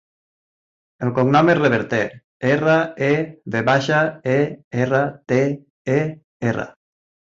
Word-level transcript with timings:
El 1.07 1.11
cognom 1.17 1.49
és 1.53 1.59
Reverter: 1.59 1.99
erra, 2.53 2.77
e, 3.09 3.11
ve 3.57 3.61
baixa, 3.69 3.99
e, 4.37 4.39
erra, 4.87 5.03
te, 5.33 5.41
e, 5.99 6.03
erra. 6.55 6.67